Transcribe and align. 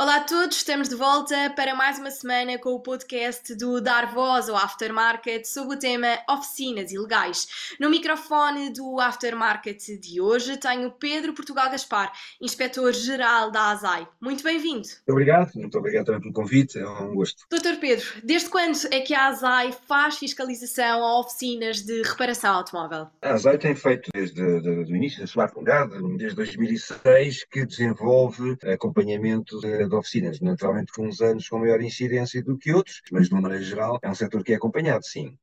Olá 0.00 0.16
a 0.16 0.20
todos, 0.20 0.56
estamos 0.56 0.88
de 0.88 0.94
volta 0.94 1.52
para 1.54 1.74
mais 1.74 1.98
uma 1.98 2.10
semana 2.10 2.56
com 2.56 2.70
o 2.70 2.80
podcast 2.80 3.54
do 3.54 3.82
Dar 3.82 4.14
Voz 4.14 4.48
ao 4.48 4.56
Aftermarket 4.56 5.44
sobre 5.44 5.76
o 5.76 5.78
tema 5.78 6.18
oficinas 6.26 6.90
ilegais. 6.90 7.76
No 7.78 7.90
microfone 7.90 8.72
do 8.72 8.98
Aftermarket 8.98 10.00
de 10.00 10.18
hoje 10.18 10.56
tenho 10.56 10.90
Pedro 10.90 11.34
Portugal 11.34 11.70
Gaspar, 11.70 12.10
inspetor-geral 12.40 13.50
da 13.50 13.72
ASAI. 13.72 14.08
Muito 14.18 14.42
bem-vindo. 14.42 14.88
Muito 14.88 15.10
obrigado, 15.10 15.52
muito 15.56 15.76
obrigado 15.76 16.06
também 16.06 16.22
pelo 16.22 16.32
convite, 16.32 16.78
é 16.78 16.88
um 16.88 17.14
gosto. 17.14 17.44
Doutor 17.50 17.76
Pedro, 17.76 18.06
desde 18.24 18.48
quando 18.48 18.78
é 18.90 19.00
que 19.00 19.12
a 19.12 19.26
ASAI 19.26 19.70
faz 19.86 20.16
fiscalização 20.16 21.04
a 21.04 21.20
oficinas 21.20 21.82
de 21.82 22.00
reparação 22.00 22.54
automóvel? 22.54 23.08
A 23.20 23.34
ASAI 23.34 23.58
tem 23.58 23.74
feito 23.74 24.08
desde 24.14 24.40
o 24.40 24.96
início 24.96 25.20
da 25.20 25.26
sua 25.26 25.44
atividade, 25.44 25.92
desde 26.16 26.36
2006, 26.36 27.44
que 27.44 27.66
desenvolve 27.66 28.56
acompanhamento 28.64 29.60
de 29.60 29.89
de 29.90 29.96
oficinas, 29.96 30.40
naturalmente 30.40 30.92
com 30.92 31.06
uns 31.06 31.20
anos 31.20 31.48
com 31.48 31.58
maior 31.58 31.82
incidência 31.82 32.42
do 32.42 32.56
que 32.56 32.72
outros, 32.72 33.02
mas 33.12 33.28
de 33.28 33.34
uma 33.34 33.42
maneira 33.42 33.64
geral 33.64 33.98
é 34.02 34.08
um 34.08 34.14
setor 34.14 34.42
que 34.42 34.52
é 34.52 34.56
acompanhado, 34.56 35.04
sim. 35.04 35.36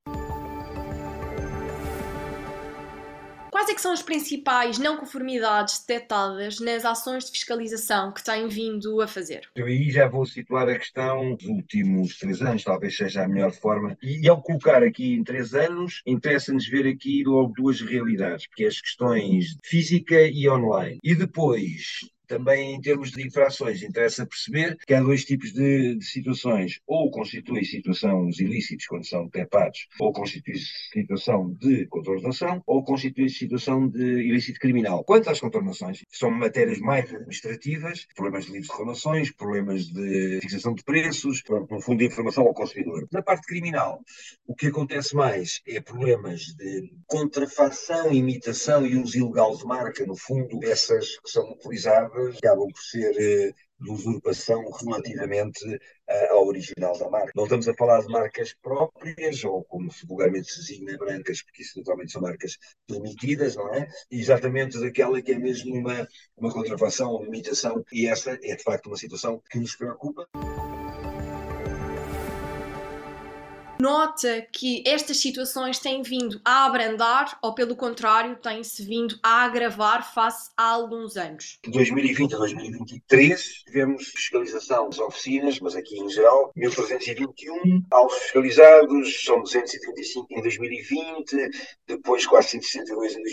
Quais 3.57 3.69
é 3.69 3.73
que 3.73 3.81
são 3.81 3.91
as 3.91 4.03
principais 4.03 4.77
não 4.77 4.97
conformidades 4.97 5.79
detectadas 5.79 6.59
nas 6.59 6.85
ações 6.85 7.25
de 7.25 7.31
fiscalização 7.31 8.13
que 8.13 8.23
têm 8.23 8.47
vindo 8.47 9.01
a 9.01 9.07
fazer? 9.07 9.49
Eu 9.55 9.65
aí 9.65 9.89
já 9.89 10.07
vou 10.07 10.25
situar 10.27 10.69
a 10.69 10.77
questão 10.77 11.35
dos 11.35 11.47
últimos 11.47 12.19
três 12.19 12.39
anos, 12.41 12.63
talvez 12.63 12.95
seja 12.95 13.23
a 13.23 13.27
melhor 13.27 13.51
forma. 13.51 13.97
E 14.01 14.29
ao 14.29 14.43
colocar 14.43 14.83
aqui 14.83 15.15
em 15.15 15.23
três 15.23 15.55
anos, 15.55 16.03
interessa-nos 16.05 16.67
ver 16.67 16.87
aqui 16.87 17.23
logo 17.25 17.51
duas 17.57 17.81
realidades, 17.81 18.47
porque 18.47 18.63
é 18.63 18.67
as 18.67 18.79
questões 18.79 19.57
física 19.63 20.21
e 20.21 20.47
online. 20.47 20.99
E 21.03 21.15
depois 21.15 22.01
também, 22.27 22.75
em 22.75 22.81
termos 22.81 23.11
de 23.11 23.25
infrações, 23.25 23.81
interessa 23.81 24.25
perceber 24.25 24.77
que 24.85 24.93
há 24.93 25.01
dois 25.01 25.23
tipos 25.25 25.51
de, 25.53 25.95
de 25.95 26.05
situações. 26.05 26.79
Ou 26.85 27.09
constitui 27.09 27.63
situações 27.63 28.39
ilícitas 28.39 28.85
quando 28.85 29.05
são 29.05 29.25
detectados, 29.25 29.87
ou 29.99 30.11
constitui 30.11 30.55
situação 30.93 31.53
de 31.53 31.87
contornação, 31.87 32.61
ou 32.65 32.83
constitui 32.83 33.29
situação 33.29 33.87
de 33.87 34.03
ilícito 34.03 34.59
criminal. 34.59 35.03
Quanto 35.03 35.29
às 35.29 35.39
contornações, 35.39 36.03
são 36.11 36.29
matérias 36.29 36.79
mais 36.79 37.13
administrativas, 37.13 38.07
problemas 38.15 38.45
de 38.45 38.51
livros 38.51 38.67
de 38.67 38.73
reclamações, 38.73 39.31
problemas 39.31 39.85
de 39.85 40.39
fixação 40.41 40.73
de 40.73 40.83
preços, 40.83 41.41
no 41.69 41.81
fundo 41.81 41.99
de 41.99 42.05
informação 42.05 42.43
ao 42.43 42.53
consumidor. 42.53 43.07
Na 43.11 43.21
parte 43.21 43.47
criminal, 43.47 44.01
o 44.45 44.53
que 44.53 44.67
acontece 44.67 45.15
mais 45.15 45.61
é 45.67 45.79
problemas 45.79 46.41
de 46.57 46.91
contrafação, 47.05 48.11
imitação 48.11 48.85
e 48.85 48.97
uso 48.97 49.17
ilegal 49.17 49.55
de 49.55 49.65
marca, 49.65 50.05
no 50.05 50.15
fundo, 50.15 50.59
essas 50.63 51.17
que 51.19 51.29
são 51.29 51.51
utilizadas 51.51 52.16
acabam 52.17 52.67
por 52.71 52.81
ser 52.81 53.15
eh, 53.17 53.53
de 53.79 53.91
usurpação 53.91 54.63
relativamente 54.71 55.63
uh, 55.67 56.33
ao 56.33 56.47
original 56.47 56.97
da 56.97 57.09
marca. 57.09 57.31
Não 57.35 57.43
estamos 57.43 57.67
a 57.67 57.73
falar 57.75 58.01
de 58.01 58.07
marcas 58.07 58.53
próprias, 58.61 59.43
ou 59.43 59.63
como 59.63 59.89
vulgarmente 60.07 60.51
se 60.51 60.61
designa, 60.61 60.97
brancas, 60.97 61.43
porque 61.43 61.61
isso 61.61 61.77
naturalmente 61.77 62.11
são 62.11 62.21
marcas 62.21 62.57
permitidas, 62.87 63.55
não 63.55 63.73
é? 63.73 63.87
Exatamente 64.09 64.79
daquela 64.79 65.21
que 65.21 65.31
é 65.31 65.39
mesmo 65.39 65.75
uma, 65.75 66.07
uma 66.35 66.51
contrafação, 66.51 67.15
uma 67.15 67.27
imitação, 67.27 67.83
e 67.91 68.07
essa 68.07 68.31
é 68.43 68.55
de 68.55 68.63
facto 68.63 68.87
uma 68.87 68.97
situação 68.97 69.41
que 69.49 69.59
nos 69.59 69.75
preocupa. 69.75 70.27
Nota 73.79 74.45
que 74.51 74.83
estas 74.85 75.17
situações 75.17 75.79
têm 75.79 76.01
vindo 76.01 76.39
a 76.43 76.65
abrandar 76.65 77.37
ou, 77.41 77.53
pelo 77.53 77.75
contrário, 77.75 78.35
têm-se 78.37 78.83
vindo 78.83 79.17
a 79.23 79.43
agravar 79.43 80.13
face 80.13 80.49
a 80.57 80.63
alguns 80.63 81.17
anos? 81.17 81.59
De 81.63 81.71
2020 81.71 82.35
a 82.35 82.37
2023 82.37 83.63
tivemos 83.65 84.07
fiscalização 84.07 84.89
das 84.89 84.99
oficinas, 84.99 85.59
mas 85.59 85.75
aqui 85.75 85.99
em 85.99 86.09
geral, 86.09 86.51
1321. 86.55 87.83
Aos 87.91 88.13
fiscalizados 88.13 89.23
são 89.23 89.41
235 89.41 90.27
em 90.29 90.41
2020, 90.41 91.49
depois 91.87 92.25
462 92.25 93.15
em 93.15 93.23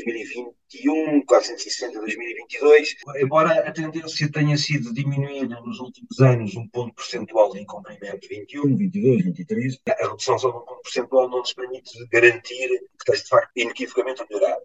2021, 0.75 1.25
460 1.25 1.97
em 1.97 2.01
2022. 2.01 2.97
Embora 3.17 3.69
a 3.69 3.73
tendência 3.73 4.31
tenha 4.31 4.57
sido 4.57 4.93
diminuída 4.93 5.61
nos 5.61 5.79
últimos 5.79 6.19
anos 6.21 6.57
um 6.57 6.67
ponto 6.69 6.95
percentual 6.95 7.53
de 7.53 7.61
incumprimento 7.61 8.27
21, 8.29 8.77
22, 8.77 9.25
23, 9.25 9.81
a 9.89 10.09
redução 10.09 10.39
só 10.39 10.51
de 10.51 10.57
um 10.57 10.61
ponto 10.61 10.83
percentual 10.83 11.29
não 11.29 11.39
nos 11.39 11.53
permite 11.53 12.07
garantir 12.09 12.69
que 12.69 13.13
esteja 13.13 13.23
de 13.23 13.29
facto 13.29 13.51
inequivocamente 13.57 14.23
a 14.23 14.27
melhorar. 14.31 14.59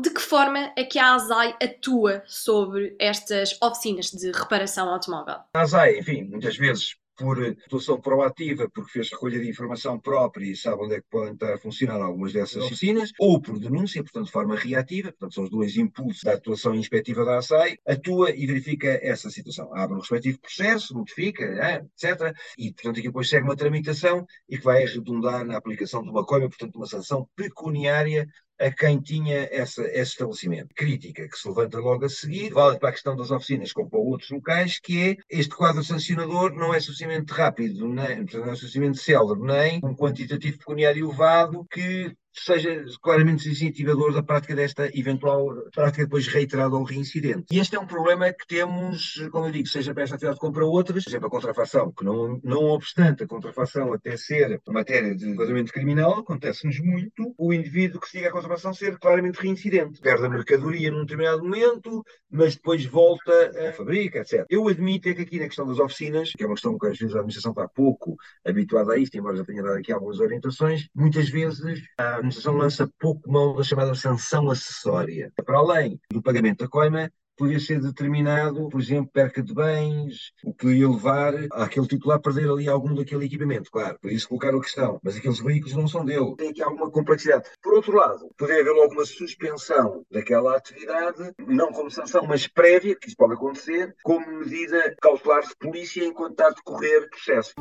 De 0.00 0.10
que 0.10 0.20
forma 0.20 0.72
é 0.76 0.84
que 0.84 0.98
a 0.98 1.14
ASAI 1.14 1.56
atua 1.60 2.22
sobre 2.24 2.94
estas 3.00 3.58
oficinas 3.60 4.10
de 4.12 4.30
reparação 4.30 4.88
automóvel? 4.88 5.38
A 5.54 5.62
ASAI, 5.62 5.98
enfim, 5.98 6.22
muitas 6.22 6.56
vezes 6.56 6.96
por 7.18 7.44
atuação 7.44 8.00
proativa, 8.00 8.70
porque 8.70 8.92
fez 8.92 9.10
recolha 9.10 9.40
de 9.40 9.48
informação 9.48 9.98
própria 9.98 10.46
e 10.46 10.56
sabe 10.56 10.82
onde 10.82 10.94
é 10.94 11.00
que 11.00 11.08
podem 11.10 11.34
estar 11.34 11.52
a 11.52 11.58
funcionar 11.58 12.00
algumas 12.00 12.32
dessas 12.32 12.62
oficinas, 12.62 13.12
ou 13.18 13.40
por 13.40 13.58
denúncia, 13.58 14.02
portanto, 14.02 14.26
de 14.26 14.32
forma 14.32 14.54
reativa, 14.54 15.10
portanto, 15.10 15.34
são 15.34 15.44
os 15.44 15.50
dois 15.50 15.76
impulsos 15.76 16.22
da 16.22 16.34
atuação 16.34 16.74
inspectiva 16.74 17.24
da 17.24 17.38
ASAI, 17.38 17.76
atua 17.86 18.30
e 18.30 18.46
verifica 18.46 18.98
essa 19.02 19.28
situação. 19.30 19.74
Abre 19.74 19.96
o 19.96 20.00
respectivo 20.00 20.38
processo, 20.38 20.94
notifica, 20.94 21.44
é, 21.44 21.84
etc. 21.84 22.34
E, 22.56 22.72
portanto, 22.72 22.98
aqui 22.98 23.08
depois 23.08 23.28
segue 23.28 23.44
uma 23.44 23.56
tramitação 23.56 24.24
e 24.48 24.56
que 24.56 24.64
vai 24.64 24.84
redundar 24.84 25.44
na 25.44 25.56
aplicação 25.56 26.02
de 26.02 26.10
uma 26.10 26.24
coima, 26.24 26.48
portanto, 26.48 26.76
uma 26.76 26.86
sanção 26.86 27.28
pecuniária 27.34 28.28
a 28.58 28.70
quem 28.70 29.00
tinha 29.00 29.48
essa, 29.50 29.82
esse 29.82 30.12
estabelecimento. 30.12 30.74
Crítica 30.74 31.28
que 31.28 31.36
se 31.36 31.48
levanta 31.48 31.78
logo 31.78 32.04
a 32.04 32.08
seguir, 32.08 32.50
vale 32.50 32.78
para 32.78 32.90
a 32.90 32.92
questão 32.92 33.16
das 33.16 33.30
oficinas 33.30 33.72
como 33.72 33.88
para 33.88 33.98
outros 33.98 34.30
locais, 34.30 34.78
que 34.78 35.10
é 35.10 35.16
este 35.30 35.54
quadro 35.54 35.82
sancionador 35.82 36.52
não 36.54 36.74
é 36.74 36.80
suficientemente 36.80 37.32
rápido, 37.32 37.86
nem, 37.88 38.24
não 38.32 38.50
é 38.50 38.54
suficientemente 38.54 38.98
célebre, 38.98 39.46
nem 39.46 39.80
um 39.82 39.94
quantitativo 39.94 40.58
pecuniário 40.58 41.06
elevado 41.06 41.66
que 41.70 42.14
seja 42.40 42.84
claramente 43.02 43.44
desincentivador 43.44 44.12
da 44.12 44.22
prática 44.22 44.54
desta 44.54 44.90
eventual 44.98 45.48
prática 45.74 46.04
depois 46.04 46.26
reiterada 46.26 46.74
ou 46.74 46.84
reincidente. 46.84 47.46
E 47.50 47.58
este 47.58 47.76
é 47.76 47.80
um 47.80 47.86
problema 47.86 48.32
que 48.32 48.46
temos, 48.46 49.14
como 49.30 49.46
eu 49.46 49.52
digo, 49.52 49.68
seja 49.68 49.92
para 49.92 50.02
esta 50.02 50.16
atividade 50.16 50.40
como 50.40 50.52
para 50.52 50.64
outras, 50.64 51.04
seja 51.04 51.18
para 51.18 51.28
a 51.28 51.30
contrafação, 51.30 51.92
que 51.92 52.04
não, 52.04 52.40
não 52.42 52.64
obstante 52.64 53.22
a 53.22 53.26
contrafação 53.26 53.92
até 53.92 54.16
ser 54.16 54.60
matéria 54.68 55.14
de 55.14 55.28
enquadramento 55.28 55.72
criminal, 55.72 56.20
acontece-nos 56.20 56.78
muito 56.80 57.34
o 57.36 57.52
indivíduo 57.52 58.00
que 58.00 58.08
siga 58.08 58.28
a 58.28 58.32
contrafação 58.32 58.72
ser 58.72 58.98
claramente 58.98 59.40
reincidente. 59.40 60.00
Perde 60.00 60.26
a 60.26 60.28
mercadoria 60.28 60.90
num 60.90 61.00
determinado 61.00 61.42
momento, 61.42 62.04
mas 62.30 62.56
depois 62.56 62.84
volta 62.84 63.68
à 63.68 63.72
fábrica, 63.72 64.18
etc. 64.20 64.44
Eu 64.48 64.68
admito 64.68 65.08
é 65.08 65.14
que 65.14 65.22
aqui 65.22 65.38
na 65.38 65.46
questão 65.46 65.66
das 65.66 65.78
oficinas, 65.78 66.32
que 66.32 66.42
é 66.42 66.46
uma 66.46 66.54
questão 66.54 66.78
que 66.78 66.86
às 66.86 66.98
vezes 66.98 67.14
a 67.14 67.18
administração 67.18 67.52
está 67.52 67.68
pouco 67.68 68.16
habituada 68.44 68.92
a 68.92 68.98
isto, 68.98 69.16
embora 69.16 69.36
já 69.36 69.44
tenha 69.44 69.62
dado 69.62 69.78
aqui 69.78 69.92
algumas 69.92 70.20
orientações, 70.20 70.88
muitas 70.94 71.28
vezes 71.28 71.82
a 71.96 72.22
administração 72.28 72.56
lança 72.56 72.90
pouco 72.98 73.30
mão 73.30 73.56
da 73.56 73.62
chamada 73.62 73.94
sanção 73.94 74.50
acessória. 74.50 75.32
Para 75.44 75.58
além 75.58 76.00
do 76.12 76.22
pagamento 76.22 76.58
da 76.58 76.68
coima, 76.68 77.10
podia 77.36 77.60
ser 77.60 77.80
determinado, 77.80 78.68
por 78.68 78.80
exemplo, 78.80 79.10
perca 79.12 79.40
de 79.40 79.54
bens, 79.54 80.32
o 80.44 80.52
que 80.52 80.66
ia 80.66 80.88
levar 80.88 81.34
àquele 81.52 81.86
titular 81.86 82.18
a 82.18 82.20
perder 82.20 82.50
ali 82.50 82.68
algum 82.68 82.92
daquele 82.94 83.26
equipamento, 83.26 83.70
claro, 83.70 83.96
por 84.00 84.10
isso 84.10 84.28
colocaram 84.28 84.58
a 84.58 84.62
questão, 84.62 84.98
mas 85.04 85.16
aqueles 85.16 85.38
veículos 85.38 85.76
não 85.76 85.86
são 85.86 86.04
dele, 86.04 86.34
tem 86.36 86.50
aqui 86.50 86.62
alguma 86.62 86.90
complexidade. 86.90 87.48
Por 87.62 87.74
outro 87.74 87.96
lado, 87.96 88.28
poderia 88.36 88.62
haver 88.62 88.72
logo 88.72 88.92
uma 88.92 89.06
suspensão 89.06 90.04
daquela 90.10 90.56
atividade, 90.56 91.32
não 91.46 91.72
como 91.72 91.90
sanção, 91.90 92.26
mas 92.26 92.48
prévia, 92.48 92.96
que 92.96 93.06
isso 93.06 93.16
pode 93.16 93.34
acontecer, 93.34 93.94
como 94.02 94.26
medida 94.40 94.96
cautelar 95.00 95.42
de 95.42 95.54
polícia 95.60 96.04
enquanto 96.04 96.32
está 96.32 96.48
a 96.48 96.50
decorrer 96.50 97.08
processo. 97.08 97.52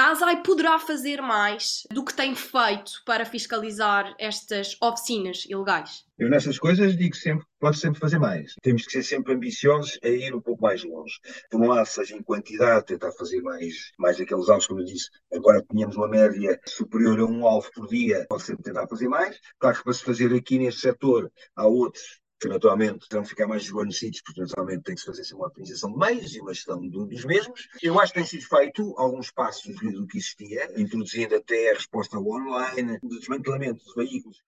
A 0.00 0.12
ASAI 0.12 0.42
poderá 0.42 0.78
fazer 0.78 1.20
mais 1.20 1.82
do 1.92 2.02
que 2.02 2.14
tem 2.14 2.34
feito 2.34 3.02
para 3.04 3.26
fiscalizar 3.26 4.14
estas 4.18 4.74
oficinas 4.80 5.44
ilegais? 5.44 6.06
Eu 6.18 6.30
nessas 6.30 6.58
coisas 6.58 6.96
digo 6.96 7.14
sempre 7.14 7.44
que 7.44 7.50
pode 7.60 7.76
sempre 7.76 8.00
fazer 8.00 8.18
mais. 8.18 8.54
Temos 8.62 8.86
que 8.86 8.92
ser 8.92 9.02
sempre 9.02 9.34
ambiciosos 9.34 9.98
a 10.02 10.08
ir 10.08 10.34
um 10.34 10.40
pouco 10.40 10.62
mais 10.62 10.82
longe. 10.82 11.20
Por 11.50 11.60
um 11.60 11.68
lado, 11.68 11.84
seja 11.84 12.16
em 12.16 12.22
quantidade, 12.22 12.86
tentar 12.86 13.12
fazer 13.12 13.42
mais, 13.42 13.92
mais 13.98 14.18
aqueles 14.18 14.48
alvos, 14.48 14.66
como 14.66 14.80
eu 14.80 14.86
disse. 14.86 15.10
Agora 15.34 15.62
tínhamos 15.70 15.96
uma 15.96 16.08
média 16.08 16.58
superior 16.66 17.20
a 17.20 17.26
um 17.26 17.46
alvo 17.46 17.70
por 17.74 17.86
dia, 17.86 18.24
pode 18.26 18.42
sempre 18.44 18.62
tentar 18.62 18.88
fazer 18.88 19.06
mais. 19.06 19.38
Claro 19.58 19.76
que 19.76 19.84
para 19.84 19.92
se 19.92 20.02
fazer 20.02 20.34
aqui 20.34 20.58
neste 20.58 20.80
setor, 20.80 21.30
há 21.54 21.66
outros 21.66 22.20
que 22.40 22.48
naturalmente 22.48 23.08
terão 23.08 23.22
que 23.22 23.28
ficar 23.28 23.46
mais 23.46 23.62
desguarnecidos, 23.62 24.22
porque 24.22 24.40
naturalmente 24.40 24.82
tem 24.82 24.94
que 24.94 25.00
se 25.00 25.06
fazer 25.06 25.34
uma 25.34 25.46
optimização 25.46 25.92
de 25.92 25.98
meios 25.98 26.34
e 26.34 26.40
uma 26.40 26.54
gestão 26.54 26.88
do, 26.88 27.06
dos 27.06 27.24
mesmos. 27.24 27.68
Eu 27.82 28.00
acho 28.00 28.12
que 28.12 28.18
tem 28.18 28.26
sido 28.26 28.44
feito 28.44 28.94
alguns 28.96 29.30
passos 29.30 29.74
do 29.76 30.06
que 30.06 30.18
existia, 30.18 30.70
introduzindo 30.80 31.36
até 31.36 31.70
a 31.70 31.74
resposta 31.74 32.18
online, 32.18 32.98
o 33.02 33.08
desmantelamento 33.08 33.84
dos 33.84 33.94
veículos 33.94 34.42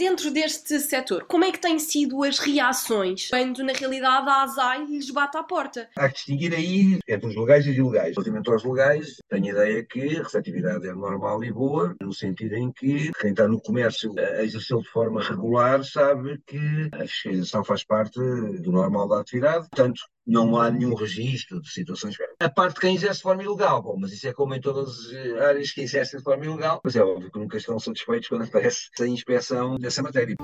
dentro 0.00 0.30
deste 0.30 0.80
setor, 0.80 1.24
como 1.24 1.44
é 1.44 1.52
que 1.52 1.60
têm 1.60 1.78
sido 1.78 2.24
as 2.24 2.38
reações 2.38 3.28
quando 3.28 3.62
na 3.62 3.74
realidade 3.74 4.26
a 4.30 4.44
ASAI 4.44 4.86
lhes 4.86 5.10
bate 5.10 5.36
à 5.36 5.42
porta? 5.42 5.90
Há 5.94 6.08
que 6.08 6.14
distinguir 6.14 6.54
aí 6.54 6.98
entre 7.06 7.28
os 7.28 7.36
legais 7.36 7.66
e 7.66 7.70
os 7.72 7.76
ilegais. 7.76 8.14
Relativamente 8.16 8.50
aos 8.50 8.64
legais, 8.64 9.16
tenho 9.28 9.44
a 9.44 9.50
ideia 9.50 9.84
que 9.84 10.16
a 10.16 10.22
receptividade 10.22 10.88
é 10.88 10.94
normal 10.94 11.44
e 11.44 11.52
boa, 11.52 11.94
no 12.00 12.14
sentido 12.14 12.54
em 12.54 12.72
que 12.72 13.12
quem 13.20 13.32
está 13.32 13.46
no 13.46 13.60
comércio 13.60 14.14
a 14.18 14.42
exercer 14.42 14.78
de 14.78 14.88
forma 14.88 15.22
regular 15.22 15.84
sabe 15.84 16.40
que 16.46 16.88
a 16.92 17.00
fiscalização 17.00 17.62
faz 17.62 17.84
parte 17.84 18.18
do 18.18 18.72
normal 18.72 19.06
da 19.06 19.20
atividade, 19.20 19.68
portanto, 19.68 20.00
não 20.30 20.56
há 20.56 20.70
nenhum 20.70 20.94
registro 20.94 21.60
de 21.60 21.68
situações. 21.68 22.16
A 22.38 22.48
parte 22.48 22.74
de 22.74 22.80
quem 22.80 22.94
exerce 22.94 23.16
de 23.16 23.22
forma 23.22 23.42
ilegal, 23.42 23.82
bom, 23.82 23.96
mas 23.98 24.12
isso 24.12 24.28
é 24.28 24.32
como 24.32 24.54
em 24.54 24.60
todas 24.60 24.88
as 24.88 25.42
áreas 25.42 25.72
que 25.72 25.80
exercem 25.80 26.18
de 26.18 26.24
forma 26.24 26.44
ilegal, 26.44 26.80
mas 26.84 26.94
é 26.94 27.02
óbvio 27.02 27.30
que 27.30 27.38
nunca 27.38 27.56
estão 27.56 27.78
satisfeitos 27.78 28.28
quando 28.28 28.44
aparece 28.44 28.88
a 29.00 29.06
inspeção 29.06 29.76
dessa 29.76 30.02
matéria. 30.02 30.36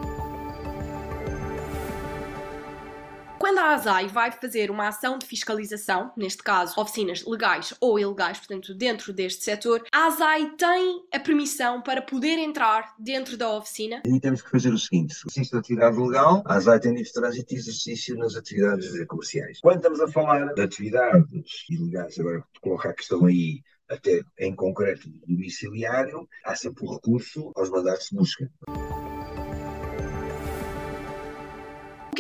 Quando 3.39 3.59
a 3.59 3.75
ASAI 3.75 4.09
vai 4.09 4.33
fazer 4.33 4.71
uma 4.71 4.89
ação 4.89 5.19
de 5.19 5.27
fiscalização, 5.27 6.11
neste 6.17 6.43
caso 6.43 6.81
oficinas 6.81 7.25
legais 7.27 7.75
ou 7.81 7.99
ilegais, 7.99 8.39
portanto 8.39 8.75
dentro 8.75 9.13
deste 9.13 9.45
setor, 9.45 9.85
a 9.93 10.07
ASAI 10.07 10.51
tem 10.57 11.05
a 11.13 11.21
permissão 11.21 11.83
para 11.83 12.01
poder 12.01 12.39
entrar 12.39 12.95
dentro 12.99 13.37
da 13.37 13.51
oficina? 13.51 14.03
E 14.07 14.21
temos 14.21 14.41
que 14.41 14.51
fazer 14.51 14.73
o 14.73 14.79
seguinte, 14.79 15.15
se 15.15 15.23
existe 15.29 15.55
atividade 15.55 15.99
legal, 15.99 16.43
a 16.47 16.55
ASAI 16.55 16.81
tem 16.81 16.95
livre 16.95 17.13
trânsito 17.13 17.55
e 17.55 17.57
exercício 17.59 18.17
nas 18.17 18.35
atividades 18.37 18.89
comerciais. 19.07 19.61
Quando 19.61 19.77
estamos 19.77 20.01
a 20.01 20.09
falar 20.09 20.55
de 20.55 20.63
atividades 20.63 21.65
ilegais, 21.69 22.19
agora 22.19 22.43
colocar 22.63 22.91
a 22.91 22.95
questão 22.95 23.27
aí 23.27 23.63
até 23.89 24.23
em 24.39 24.55
concreto 24.55 25.09
domiciliário, 25.27 26.27
há 26.45 26.55
sempre 26.57 26.85
o 26.85 26.95
recurso 26.95 27.53
aos 27.55 27.71
mandatos 27.71 28.09
de 28.09 28.17
busca. 28.17 28.51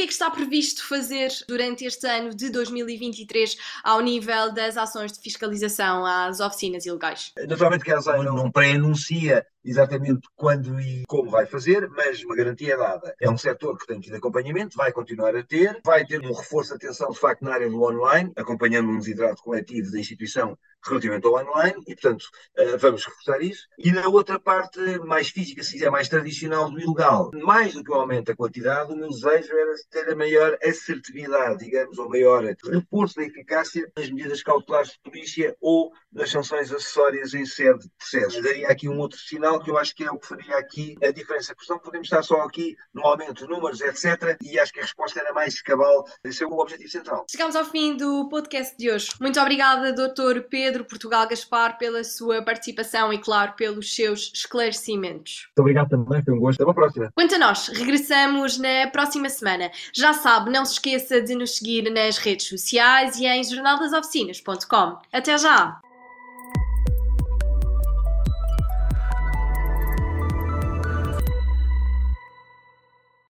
É 0.06 0.08
que 0.08 0.12
está 0.12 0.30
previsto 0.30 0.86
fazer 0.86 1.30
durante 1.48 1.84
este 1.84 2.06
ano 2.06 2.34
de 2.34 2.48
2023 2.48 3.56
ao 3.82 4.00
nível 4.00 4.52
das 4.54 4.76
ações 4.76 5.12
de 5.12 5.20
fiscalização 5.20 6.06
às 6.06 6.38
oficinas 6.38 6.86
ilegais? 6.86 7.32
Naturalmente 7.48 7.84
que 7.84 7.90
a 7.90 7.98
ASAI 7.98 8.22
não, 8.22 8.50
pré-anuncia 8.50 9.44
exatamente 9.66 10.28
quando 10.36 10.80
e 10.80 11.02
como 11.06 11.30
vai 11.30 11.44
fazer, 11.44 11.88
mas 11.90 12.22
uma 12.22 12.36
garantia 12.36 12.74
é 12.74 12.76
dada. 12.76 13.14
É 13.20 13.28
um 13.28 13.36
setor 13.36 13.76
que 13.76 13.86
tem 13.86 14.00
tido 14.00 14.16
acompanhamento, 14.16 14.76
vai 14.76 14.92
continuar 14.92 15.34
a 15.36 15.42
ter, 15.42 15.80
vai 15.84 16.06
ter 16.06 16.20
um 16.20 16.32
reforço 16.32 16.70
de 16.70 16.86
atenção 16.86 17.10
de 17.10 17.18
facto 17.18 17.42
na 17.42 17.52
área 17.52 17.68
do 17.68 17.82
online, 17.82 18.32
acompanhando 18.36 18.88
um 18.88 18.98
desidrato 18.98 19.42
coletivo 19.42 19.90
da 19.90 19.98
instituição 19.98 20.56
relativamente 20.84 21.26
ao 21.26 21.34
online, 21.34 21.82
e 21.86 21.94
portanto 21.94 22.26
eh, 22.56 22.76
vamos 22.76 23.04
reforçar 23.04 23.42
isso. 23.42 23.66
E 23.76 23.90
na 23.90 24.06
outra 24.08 24.38
parte 24.38 24.78
mais 25.00 25.28
física, 25.30 25.62
se 25.62 25.72
quiser, 25.72 25.90
mais 25.90 26.08
tradicional 26.08 26.70
do 26.70 26.80
ilegal, 26.80 27.30
mais 27.34 27.74
do 27.74 27.82
que 27.82 27.90
o 27.90 27.94
aumento 27.94 28.26
da 28.26 28.36
quantidade, 28.36 28.92
o 28.92 28.96
meu 28.96 29.08
desejo 29.08 29.52
era 29.52 29.74
ter 29.90 30.08
a 30.10 30.16
maior 30.16 30.56
assertividade, 30.62 31.64
digamos, 31.64 31.98
ou 31.98 32.08
maior 32.08 32.44
reforço 32.44 33.16
da 33.16 33.24
eficácia 33.24 33.90
das 33.96 34.10
medidas 34.10 34.42
cautelares 34.42 34.92
de 34.92 35.00
polícia 35.00 35.56
ou 35.60 35.92
das 36.12 36.30
sanções 36.30 36.72
acessórias 36.72 37.34
em 37.34 37.44
sede 37.44 37.80
de 37.80 37.90
processo. 37.98 38.42
Daria 38.42 38.68
aqui 38.68 38.88
um 38.88 38.98
outro 38.98 39.18
sinal 39.18 39.55
que 39.60 39.70
eu 39.70 39.78
acho 39.78 39.94
que 39.94 40.04
é 40.04 40.10
o 40.10 40.18
que 40.18 40.26
faria 40.26 40.56
aqui 40.58 40.96
a 41.02 41.10
diferença. 41.10 41.54
Porque 41.54 41.66
senão 41.66 41.78
podemos 41.78 42.06
estar 42.06 42.22
só 42.22 42.42
aqui 42.42 42.76
no 42.92 43.02
aumento 43.02 43.44
de 43.44 43.48
números, 43.48 43.80
etc. 43.80 44.36
E 44.42 44.58
acho 44.58 44.72
que 44.72 44.80
a 44.80 44.82
resposta 44.82 45.20
era 45.20 45.32
mais 45.32 45.60
cabal. 45.62 46.04
Esse 46.24 46.44
é 46.44 46.46
o 46.46 46.58
objetivo 46.58 46.90
central. 46.90 47.26
Chegamos 47.30 47.56
ao 47.56 47.64
fim 47.64 47.96
do 47.96 48.28
podcast 48.28 48.76
de 48.76 48.90
hoje. 48.90 49.10
Muito 49.20 49.40
obrigada, 49.40 49.92
Dr. 49.92 50.40
Pedro 50.48 50.84
Portugal 50.84 51.28
Gaspar, 51.28 51.78
pela 51.78 52.04
sua 52.04 52.42
participação 52.42 53.12
e, 53.12 53.18
claro, 53.18 53.54
pelos 53.54 53.94
seus 53.94 54.32
esclarecimentos. 54.34 55.46
Muito 55.48 55.60
obrigado 55.60 55.88
também, 55.88 56.22
foi 56.24 56.34
um 56.34 56.40
gosto. 56.40 56.56
Até 56.56 56.64
uma 56.64 56.74
próxima. 56.74 57.10
Quanto 57.14 57.34
a 57.34 57.38
nós, 57.38 57.68
regressamos 57.68 58.58
na 58.58 58.88
próxima 58.90 59.28
semana. 59.28 59.70
Já 59.92 60.12
sabe, 60.12 60.50
não 60.50 60.64
se 60.64 60.74
esqueça 60.74 61.20
de 61.20 61.34
nos 61.34 61.56
seguir 61.56 61.90
nas 61.90 62.18
redes 62.18 62.48
sociais 62.48 63.16
e 63.18 63.26
em 63.26 63.42
jornaldasoficinas.com. 63.44 64.98
Até 65.12 65.38
já! 65.38 65.85